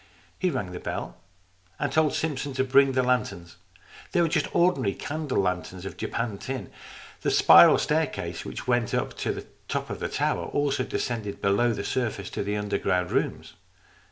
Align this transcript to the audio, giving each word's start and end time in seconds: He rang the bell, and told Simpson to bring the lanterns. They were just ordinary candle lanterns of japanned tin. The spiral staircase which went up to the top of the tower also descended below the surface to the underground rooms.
He 0.39 0.49
rang 0.49 0.71
the 0.71 0.79
bell, 0.79 1.17
and 1.77 1.91
told 1.91 2.15
Simpson 2.15 2.53
to 2.53 2.63
bring 2.63 2.93
the 2.93 3.03
lanterns. 3.03 3.57
They 4.13 4.21
were 4.23 4.29
just 4.29 4.47
ordinary 4.55 4.95
candle 4.95 5.37
lanterns 5.37 5.85
of 5.85 5.95
japanned 5.95 6.41
tin. 6.41 6.71
The 7.21 7.29
spiral 7.29 7.77
staircase 7.77 8.43
which 8.43 8.65
went 8.65 8.95
up 8.95 9.15
to 9.17 9.31
the 9.31 9.45
top 9.67 9.91
of 9.91 9.99
the 9.99 10.09
tower 10.09 10.45
also 10.45 10.81
descended 10.85 11.39
below 11.39 11.71
the 11.71 11.83
surface 11.83 12.31
to 12.31 12.41
the 12.41 12.57
underground 12.57 13.11
rooms. 13.11 13.53